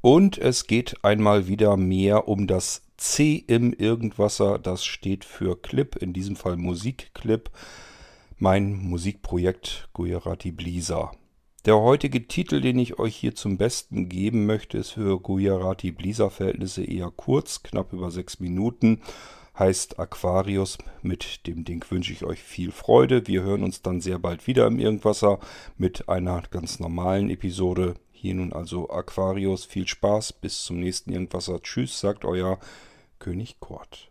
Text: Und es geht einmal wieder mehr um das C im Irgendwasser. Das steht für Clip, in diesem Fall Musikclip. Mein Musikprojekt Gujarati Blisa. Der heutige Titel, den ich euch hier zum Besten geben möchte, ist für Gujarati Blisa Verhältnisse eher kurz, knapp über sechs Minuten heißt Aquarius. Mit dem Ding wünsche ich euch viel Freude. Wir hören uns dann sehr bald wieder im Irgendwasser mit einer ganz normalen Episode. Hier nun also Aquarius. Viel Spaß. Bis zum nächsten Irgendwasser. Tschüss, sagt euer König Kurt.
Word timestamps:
Und 0.00 0.38
es 0.38 0.66
geht 0.66 1.04
einmal 1.04 1.46
wieder 1.46 1.76
mehr 1.76 2.26
um 2.26 2.46
das 2.46 2.82
C 2.96 3.44
im 3.46 3.72
Irgendwasser. 3.72 4.58
Das 4.58 4.84
steht 4.84 5.24
für 5.24 5.60
Clip, 5.60 5.96
in 5.96 6.12
diesem 6.12 6.36
Fall 6.36 6.56
Musikclip. 6.56 7.50
Mein 8.38 8.72
Musikprojekt 8.72 9.88
Gujarati 9.92 10.52
Blisa. 10.52 11.12
Der 11.66 11.78
heutige 11.78 12.26
Titel, 12.26 12.62
den 12.62 12.78
ich 12.78 12.98
euch 12.98 13.14
hier 13.14 13.34
zum 13.34 13.58
Besten 13.58 14.08
geben 14.08 14.46
möchte, 14.46 14.78
ist 14.78 14.92
für 14.92 15.20
Gujarati 15.20 15.90
Blisa 15.90 16.30
Verhältnisse 16.30 16.82
eher 16.82 17.12
kurz, 17.14 17.62
knapp 17.62 17.92
über 17.92 18.10
sechs 18.10 18.40
Minuten 18.40 19.02
heißt 19.60 19.98
Aquarius. 19.98 20.78
Mit 21.02 21.46
dem 21.46 21.64
Ding 21.64 21.84
wünsche 21.90 22.12
ich 22.12 22.24
euch 22.24 22.40
viel 22.42 22.72
Freude. 22.72 23.26
Wir 23.26 23.42
hören 23.42 23.62
uns 23.62 23.82
dann 23.82 24.00
sehr 24.00 24.18
bald 24.18 24.46
wieder 24.46 24.66
im 24.66 24.80
Irgendwasser 24.80 25.38
mit 25.76 26.08
einer 26.08 26.42
ganz 26.50 26.80
normalen 26.80 27.30
Episode. 27.30 27.94
Hier 28.20 28.34
nun 28.34 28.52
also 28.52 28.90
Aquarius. 28.90 29.64
Viel 29.64 29.88
Spaß. 29.88 30.34
Bis 30.34 30.62
zum 30.64 30.78
nächsten 30.78 31.10
Irgendwasser. 31.10 31.62
Tschüss, 31.62 32.00
sagt 32.00 32.26
euer 32.26 32.58
König 33.18 33.60
Kurt. 33.60 34.10